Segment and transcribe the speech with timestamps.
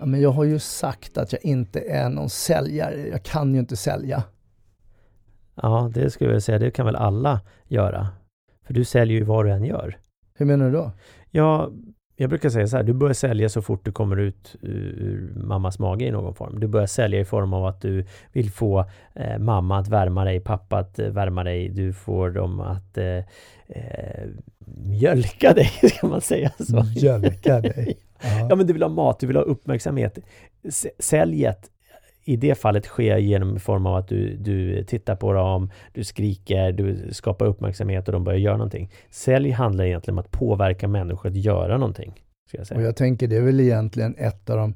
[0.00, 3.08] Ja, men jag har ju sagt att jag inte är någon säljare.
[3.08, 4.22] Jag kan ju inte sälja.
[5.54, 6.58] Ja, det skulle jag säga.
[6.58, 8.08] Det kan väl alla göra.
[8.66, 9.98] För du säljer ju vad du än gör.
[10.34, 10.92] Hur menar du då?
[11.30, 11.70] Ja,
[12.16, 15.78] jag brukar säga så här, du börjar sälja så fort du kommer ut ur mammas
[15.78, 16.60] mage i någon form.
[16.60, 20.40] Du börjar sälja i form av att du vill få eh, mamma att värma dig,
[20.40, 21.68] pappa att eh, värma dig.
[21.68, 23.24] Du får dem att eh,
[23.68, 24.28] eh,
[24.66, 26.84] mjölka dig, ska man säga så?
[26.94, 27.98] Mjölka dig?
[28.50, 30.18] ja, men du vill ha mat, du vill ha uppmärksamhet.
[30.98, 31.70] Säljet
[32.24, 36.72] i det fallet sker genom form av att du, du tittar på dem, du skriker,
[36.72, 38.90] du skapar uppmärksamhet och de börjar göra någonting.
[39.10, 42.14] Sälj handlar egentligen om att påverka människor att göra någonting.
[42.52, 42.80] Jag säga.
[42.80, 44.74] Och jag tänker det är väl egentligen ett av de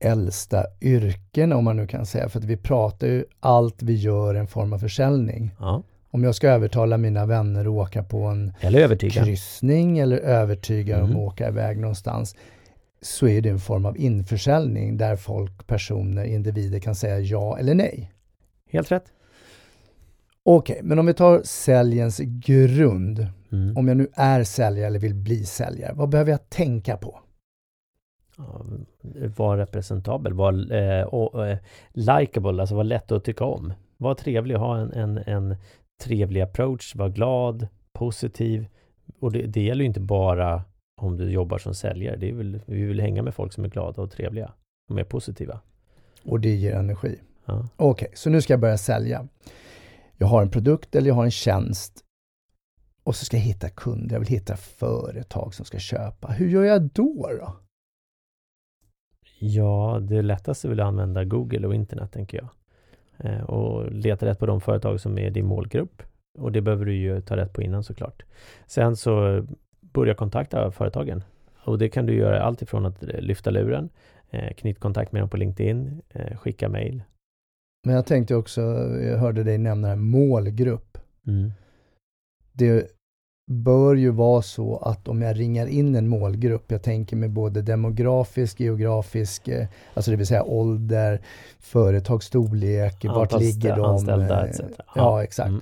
[0.00, 4.34] äldsta yrken om man nu kan säga, för att vi pratar ju allt vi gör
[4.34, 5.50] en form av försäljning.
[5.58, 5.82] Ja.
[6.10, 11.08] Om jag ska övertala mina vänner att åka på en eller kryssning eller övertyga mm.
[11.08, 12.36] dem att åka iväg någonstans
[13.00, 17.74] så är det en form av införsäljning där folk, personer, individer kan säga ja eller
[17.74, 18.12] nej.
[18.70, 19.12] Helt rätt.
[20.42, 23.26] Okej, okay, men om vi tar säljens grund.
[23.52, 23.76] Mm.
[23.76, 27.20] Om jag nu är säljare eller vill bli säljare, vad behöver jag tänka på?
[28.36, 28.64] Ja,
[29.36, 31.58] var representabel, var eh, och, eh,
[31.92, 33.72] likable, alltså var lätt att tycka om.
[33.96, 35.56] Var trevlig, ha en, en, en
[36.02, 38.66] trevlig approach, var glad, positiv.
[39.20, 40.62] Och det, det gäller ju inte bara
[40.98, 42.16] om du jobbar som säljare.
[42.16, 44.52] Det är väl, vi vill hänga med folk som är glada och trevliga.
[44.86, 45.60] Som är positiva.
[46.24, 47.20] Och det ger energi.
[47.44, 47.68] Ja.
[47.76, 49.28] Okej, okay, så nu ska jag börja sälja.
[50.16, 52.04] Jag har en produkt eller jag har en tjänst.
[53.04, 54.14] Och så ska jag hitta kunder.
[54.14, 56.28] Jag vill hitta företag som ska köpa.
[56.28, 57.28] Hur gör jag då?
[57.40, 57.56] då?
[59.38, 62.48] Ja, det lättaste är väl att använda Google och internet, tänker jag.
[63.18, 66.02] Eh, och leta rätt på de företag som är din målgrupp.
[66.38, 68.22] Och det behöver du ju ta rätt på innan såklart.
[68.66, 69.46] Sen så
[69.92, 71.24] börja kontakta företagen.
[71.64, 73.88] Och det kan du göra allt ifrån att lyfta luren,
[74.30, 77.02] eh, knyta kontakt med dem på LinkedIn, eh, skicka mail.
[77.86, 78.60] Men jag tänkte också,
[79.02, 80.98] jag hörde dig nämna en målgrupp.
[81.26, 81.52] Mm.
[82.52, 82.90] Det
[83.50, 87.62] bör ju vara så att om jag ringar in en målgrupp, jag tänker med både
[87.62, 91.20] demografisk, geografisk, eh, alltså det vill säga ålder,
[91.58, 93.84] företagsstorlek, vart ligger de?
[93.84, 94.60] Anställda etc.
[94.60, 95.48] Ja, ja exakt.
[95.48, 95.60] Mm.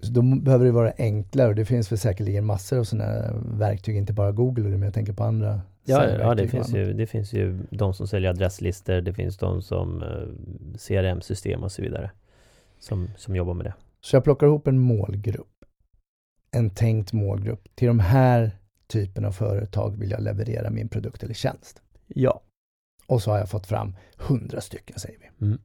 [0.00, 3.96] Så då behöver det vara enklare och det finns väl säkerligen massor av sådana verktyg,
[3.96, 7.32] inte bara Google, men jag tänker på andra Ja, ja det, finns ju, det finns
[7.32, 12.10] ju de som säljer adresslistor, det finns de som eh, CRM-system och så vidare
[12.78, 13.74] som, som jobbar med det.
[14.00, 15.64] Så jag plockar ihop en målgrupp,
[16.50, 17.68] en tänkt målgrupp.
[17.74, 18.50] Till de här
[18.86, 21.82] typen av företag vill jag leverera min produkt eller tjänst.
[22.06, 22.40] Ja.
[23.06, 25.46] Och så har jag fått fram hundra stycken, säger vi.
[25.46, 25.58] Mm.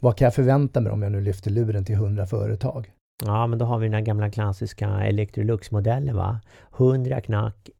[0.00, 2.92] Vad kan jag förvänta mig om jag nu lyfter luren till hundra företag?
[3.26, 6.40] Ja, men då har vi den här gamla klassiska Electrolux-modellen va?
[6.78, 7.70] 100 knack,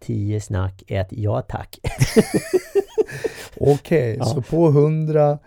[0.00, 1.78] 10 eh, snack, ett ja tack.
[3.56, 4.24] Okej, okay, ja.
[4.24, 5.38] så på 100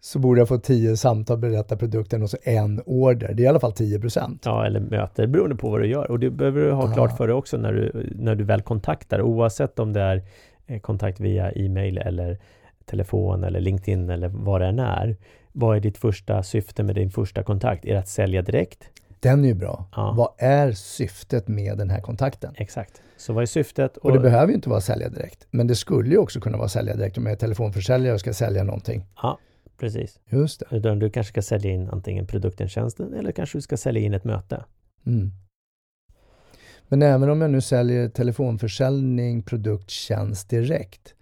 [0.00, 3.34] så borde jag få 10 samtal, berätta produkten och så en order.
[3.34, 4.42] Det är i alla fall 10 procent.
[4.44, 6.10] Ja, eller möte, beroende på vad du gör.
[6.10, 9.22] Och det behöver du ha klart för dig också när du, när du väl kontaktar,
[9.22, 10.22] oavsett om det är
[10.66, 12.38] eh, kontakt via e-mail eller
[12.84, 15.16] telefon eller LinkedIn eller vad det än är.
[15.56, 17.84] Vad är ditt första syfte med din första kontakt?
[17.84, 18.90] Är det att sälja direkt?
[19.20, 19.86] Den är ju bra.
[19.96, 20.14] Ja.
[20.16, 22.54] Vad är syftet med den här kontakten?
[22.56, 23.02] Exakt.
[23.16, 23.96] Så vad är syftet?
[23.96, 25.46] Och, och det behöver ju inte vara att sälja direkt.
[25.50, 28.20] Men det skulle ju också kunna vara att sälja direkt om jag är telefonförsäljare och
[28.20, 29.06] ska sälja någonting.
[29.22, 29.38] Ja,
[29.78, 30.20] precis.
[30.30, 30.76] Just det.
[30.76, 34.14] Utan du kanske ska sälja in antingen produkten, tjänsten eller kanske du ska sälja in
[34.14, 34.64] ett möte.
[35.06, 35.30] Mm.
[36.88, 41.14] Men även om jag nu säljer telefonförsäljning, produkt, tjänst direkt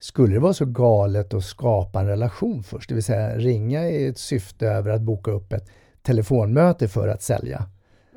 [0.00, 4.06] skulle det vara så galet att skapa en relation först, det vill säga ringa i
[4.06, 5.70] ett syfte över att boka upp ett
[6.02, 7.66] telefonmöte för att sälja?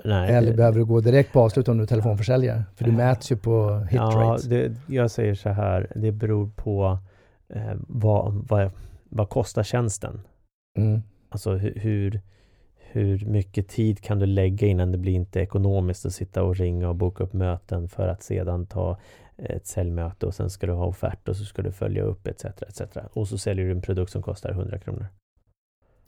[0.06, 0.58] Nej, Eller det...
[0.58, 2.64] behöver du gå direkt på avslut om du är telefonförsäljare?
[2.76, 6.98] För det mäts ju på hit ja, det, jag säger så här, det beror på
[7.50, 8.72] eh, vad, vad,
[9.10, 10.22] vad kostar tjänsten?
[10.78, 11.02] Mm.
[11.30, 12.22] Alltså hur, hur,
[12.92, 16.90] hur mycket tid kan du lägga innan det blir inte ekonomiskt att sitta och ringa
[16.90, 18.98] och boka upp möten för att sedan ta
[19.38, 22.46] ett säljmöte och sen ska du ha offert och så ska du följa upp etc.
[22.46, 22.82] etc.
[23.14, 25.06] Och så säljer du en produkt som kostar 100 kronor.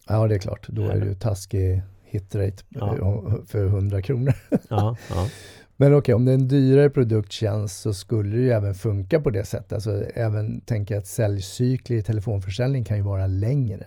[0.08, 0.68] Ja, det är klart.
[0.68, 3.24] Då är det ju taskig hitrate ja.
[3.48, 4.34] för 100 kronor.
[4.70, 5.28] Ja, ja.
[5.78, 9.22] Men okej, okay, om det är en dyrare produkttjänst så skulle det ju även funka
[9.22, 9.74] på det sättet.
[9.74, 13.86] Alltså även tänka att säljcykler i telefonförsäljning kan ju vara längre.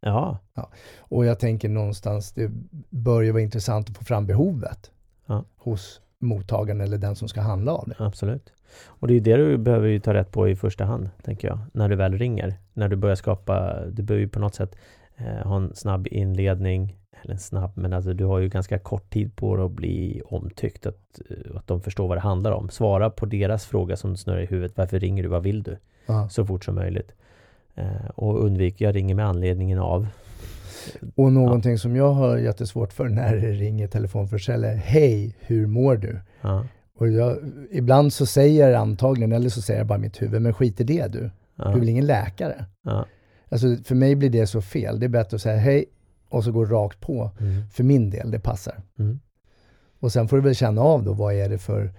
[0.00, 0.38] Ja.
[0.54, 0.70] ja.
[0.98, 2.50] Och jag tänker någonstans, det
[2.90, 4.90] bör ju vara intressant att få fram behovet
[5.26, 5.44] ja.
[5.56, 7.94] hos mottagaren eller den som ska handla av det.
[7.98, 8.52] Absolut.
[8.86, 11.58] Och det är det du behöver ju ta rätt på i första hand, tänker jag,
[11.72, 12.54] när du väl ringer.
[12.72, 14.76] När du börjar skapa, du behöver ju på något sätt
[15.16, 19.36] eh, ha en snabb inledning, eller snabb, men alltså du har ju ganska kort tid
[19.36, 22.70] på dig att bli omtyckt, att, eh, att de förstår vad det handlar om.
[22.70, 25.76] Svara på deras fråga som snurrar i huvudet, varför ringer du, vad vill du?
[26.06, 26.28] Ja.
[26.28, 27.12] Så fort som möjligt.
[27.74, 30.06] Eh, och undvik, jag ringer med anledningen av.
[31.14, 31.78] Och någonting ja.
[31.78, 36.20] som jag har jättesvårt för när det ringer telefonförsäljare, hej, hur mår du?
[36.40, 36.66] Ja.
[36.98, 37.38] Och jag,
[37.70, 40.84] ibland så säger jag antagligen, eller så säger jag bara mitt huvud, men skit i
[40.84, 41.30] det du.
[41.56, 41.64] Ja.
[41.64, 42.64] Du är väl ingen läkare?
[43.48, 45.00] Alltså för mig blir det så fel.
[45.00, 45.84] Det är bättre att säga hej
[46.28, 47.30] och så gå rakt på.
[47.40, 47.68] Mm.
[47.72, 48.82] För min del, det passar.
[48.98, 49.20] Mm.
[50.00, 51.92] Och sen får du väl känna av då, vad är det för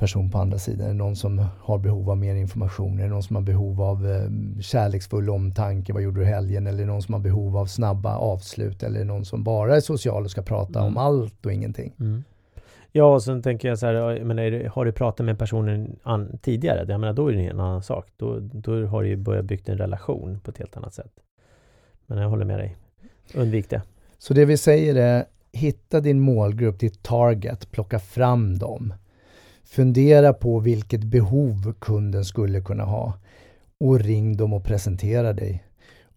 [0.00, 0.84] person på andra sidan?
[0.86, 2.98] Är det någon som har behov av mer information?
[2.98, 5.92] Är det någon som har behov av eh, kärleksfull omtanke?
[5.92, 6.66] Vad gjorde du helgen?
[6.66, 8.82] Eller någon som har behov av snabba avslut?
[8.82, 10.88] Eller någon som bara är social och ska prata Mm.
[10.92, 11.92] om allt och ingenting?
[12.00, 12.24] Mm.
[12.92, 16.38] Ja, och sen tänker jag så här, men det, har du pratat med personen an,
[16.42, 16.84] tidigare?
[16.88, 18.06] Jag menar, då är det en annan sak.
[18.16, 21.12] Då, då har du ju börjat bygga en relation på ett helt annat sätt.
[22.06, 22.76] Men jag håller med dig.
[23.34, 23.82] Undvik det.
[24.18, 28.94] Så det vi säger är, hitta din målgrupp, ditt target, plocka fram dem.
[29.70, 33.18] Fundera på vilket behov kunden skulle kunna ha
[33.80, 35.64] och ring dem och presentera dig.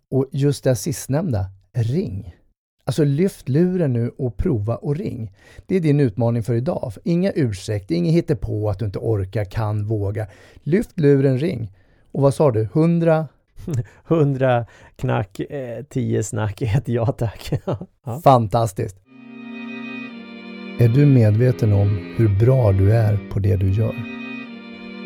[0.09, 2.35] Och just det sistnämnda, ring.
[2.85, 5.31] Alltså lyft luren nu och prova och ring.
[5.65, 6.93] Det är din utmaning för idag.
[7.03, 10.27] Inga ursäkter, inget på att du inte orkar, kan, våga.
[10.63, 11.71] Lyft luren, ring.
[12.11, 12.61] Och vad sa du?
[12.61, 13.27] 100?
[14.07, 14.65] 100
[14.95, 17.51] knack, eh, 10 snack, ett ja tack.
[18.05, 18.21] ja.
[18.23, 19.02] Fantastiskt!
[20.83, 23.95] Är du medveten om hur bra du är på det du gör?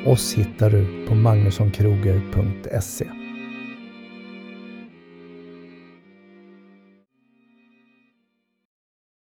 [0.06, 3.06] Oss hittar du på magnussonkroger.se